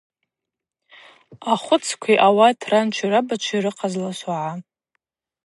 [1.51, 4.51] Ахвыцкви ауат ранчва-рабачви рыхъазла согӏа.